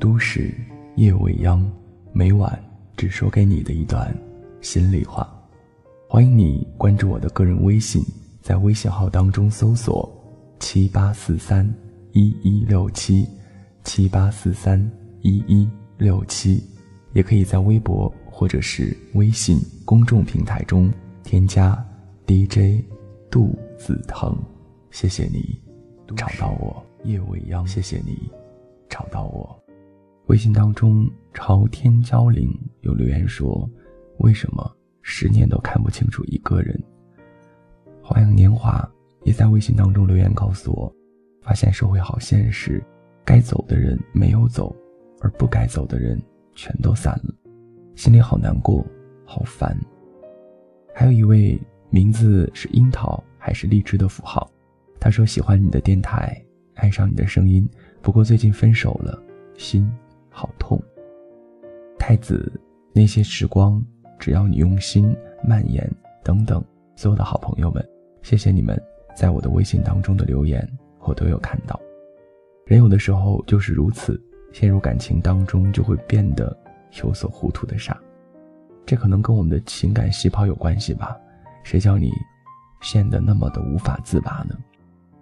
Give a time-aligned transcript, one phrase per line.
[0.00, 0.50] 都市
[0.96, 1.62] 夜未央，
[2.10, 2.58] 每晚
[2.96, 4.10] 只说给你的一段
[4.62, 5.28] 心里话。
[6.08, 8.02] 欢迎你关注我的个人微信，
[8.40, 10.10] 在微信号当中搜索
[10.58, 11.70] 七八四三
[12.12, 13.28] 一一六七
[13.84, 14.80] 七八四三
[15.20, 15.68] 一一
[15.98, 16.64] 六七，
[17.12, 20.90] 也可以在微博或者是微信公众平台中
[21.22, 21.76] 添加
[22.26, 22.82] DJ
[23.30, 24.34] 杜子腾。
[24.90, 25.60] 谢谢你
[26.16, 27.66] 找到我，夜未央。
[27.66, 28.30] 谢谢你
[28.88, 29.59] 找到我。
[30.30, 33.68] 微信当中，朝天娇灵有留言说
[34.18, 36.80] ：“为什么十年都看不清楚一个人？”
[38.00, 38.88] 花样年华
[39.24, 40.94] 也在微信当中留言告诉我
[41.42, 42.80] ：“发现社会好现实，
[43.24, 44.72] 该走的人没有走，
[45.20, 46.16] 而不该走的人
[46.54, 47.34] 全都散了，
[47.96, 48.86] 心里好难过，
[49.24, 49.76] 好烦。”
[50.94, 54.48] 还有一位名字是樱桃还是荔枝的符号。
[55.00, 56.40] 他说：“喜欢你的电台，
[56.74, 57.68] 爱上你的声音。
[58.00, 59.20] 不过最近分手了，
[59.56, 59.92] 心
[60.30, 60.80] 好痛。”
[61.98, 62.50] 太子，
[62.92, 63.84] 那些时光，
[64.18, 65.14] 只要你用心，
[65.44, 65.88] 蔓延
[66.24, 66.64] 等等，
[66.96, 67.86] 所有的好朋友们，
[68.22, 68.80] 谢谢你们
[69.14, 70.66] 在我的微信当中的留言，
[71.00, 71.78] 我都有看到。
[72.66, 74.20] 人有的时候就是如此，
[74.52, 76.56] 陷入感情当中就会变得
[77.02, 78.00] 有所糊涂的傻。
[78.86, 81.16] 这可能跟我们的情感细胞有关系吧？
[81.62, 82.10] 谁叫你
[82.80, 84.56] 陷得那么的无法自拔呢？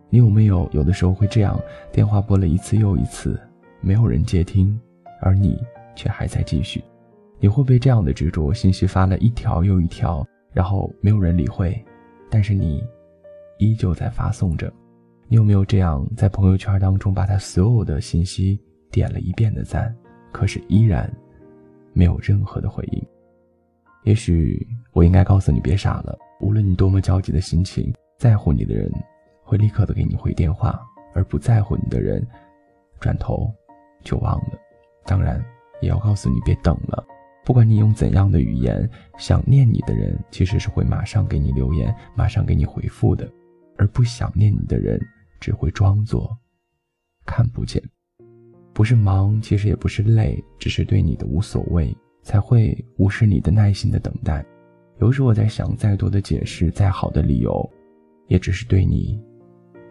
[0.09, 1.61] 你有没有有的时候会这样？
[1.93, 3.39] 电话拨了一次又一次，
[3.81, 4.81] 没有人接听，
[5.21, 5.63] 而你
[5.95, 6.83] 却还在继续。
[7.39, 8.53] 你会被这样的执着？
[8.53, 11.81] 信息发了一条又一条，然后没有人理会，
[12.31, 12.83] 但是你
[13.59, 14.73] 依旧在发送着。
[15.29, 18.59] 你有没有这样在朋友圈当中把他所有的信息
[18.91, 19.95] 点了一遍的赞，
[20.33, 21.13] 可是依然
[21.93, 23.07] 没有任何的回应？
[24.05, 26.19] 也许我应该告诉你别傻了。
[26.41, 28.91] 无论你多么焦急的心情，在乎你的人。
[29.43, 30.79] 会立刻的给你回电话，
[31.15, 32.23] 而不在乎你的人，
[33.01, 33.51] 转头
[34.03, 34.59] 就忘了。
[35.09, 35.43] 当然，
[35.81, 37.03] 也要告诉你别等了。
[37.43, 43.27] 不管你用怎样的语言，想念你的人其实是会马上给你留言，马上给你回复的；
[43.79, 45.01] 而不想念你的人，
[45.41, 46.37] 只会装作
[47.25, 47.83] 看不见。
[48.75, 54.45] 不是忙，其实也不是累，只是对你的无所谓，才会无视你的耐心的等待。
[54.99, 57.67] 有时我在想，再多的解释，再好的理由，
[58.27, 59.19] 也只是对你。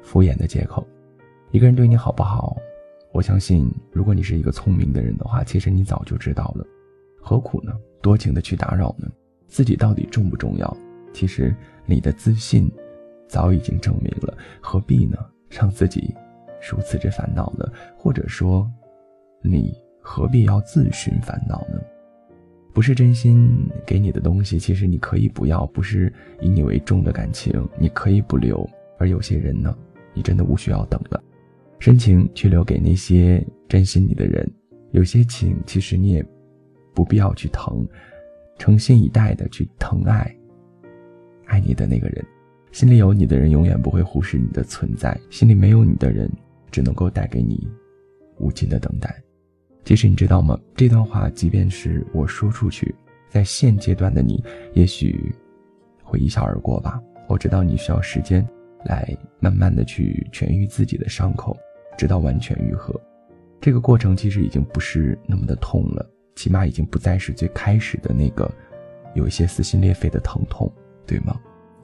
[0.04, 0.88] 敷衍的借口，
[1.50, 2.56] 一个人对你好不好？
[3.18, 6.64] 我相信，如果你是一个聪明的人的话，其实你早就知道了，
[7.20, 7.74] 何苦呢？
[8.00, 9.10] 多情的去打扰呢？
[9.48, 10.78] 自己到底重不重要？
[11.14, 11.52] 其实
[11.88, 12.72] 你的自信
[13.28, 15.18] 早已经证明了，何必呢？
[15.50, 16.14] 让自己
[16.72, 17.68] 如此之烦恼呢？
[17.98, 18.72] 或者说，
[19.42, 21.82] 你何必要自寻烦恼呢？
[22.72, 28.64] 不是真心给你的东西，其实你可以不要；不是以你为重的感情，你可以不留。
[29.00, 29.76] 而有些人呢？
[30.14, 31.20] 你真的无需要等了，
[31.80, 34.50] 深情去留给那些珍惜你的人。
[34.92, 36.26] 有些情其实你也
[36.94, 37.88] 不必要去疼，
[38.58, 40.36] 诚心以待的去疼爱
[41.46, 42.26] 爱你的那个人。
[42.72, 46.32] 心里有你的人永远不会忽视你的存在，心里没有你的人
[46.72, 47.68] 只能够带给你
[48.40, 49.16] 无尽的等待。
[49.84, 50.60] 其实你知道吗？
[50.76, 52.94] 这段话即便是我说出去，
[53.30, 54.44] 在现阶段的你
[54.74, 55.34] 也许
[56.04, 57.02] 会一笑而过吧。
[57.28, 58.46] 我知道你需要时间。
[58.86, 61.58] 来慢慢的去痊愈自己的伤口，
[61.98, 62.94] 直到完全愈合。
[63.60, 68.50] 这个过程其实已经不是那么的痛了，起码已经不再是最开始的那个
[69.16, 70.72] 有一些撕心裂肺的疼痛，
[71.06, 71.36] 对吗？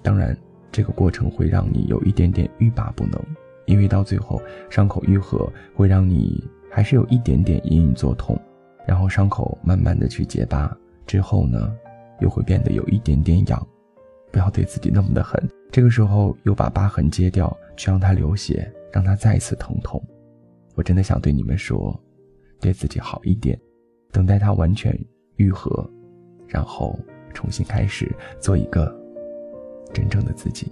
[0.03, 0.37] 当然，
[0.71, 3.19] 这个过程会让你有一点点欲罢不能，
[3.65, 8.39] 因为到最后伤口愈合会让你还是有一点点隐隐作痛，
[8.85, 10.75] 然后伤口慢慢的去结疤
[11.07, 11.75] 之后呢，
[12.19, 13.67] 又会变得有一点点痒。
[14.31, 15.41] 不要对自己那么的狠。
[15.71, 20.01] 这个时候又把疤痕揭掉，去让它流血，让他再次疼痛。
[20.75, 21.99] 我真的想对你们说，
[22.61, 23.59] 对自己好一点，
[24.11, 24.97] 等待他完全
[25.35, 25.85] 愈合，
[26.47, 26.97] 然后
[27.33, 28.09] 重新开始
[28.39, 28.95] 做一个
[29.91, 30.71] 真正的自己。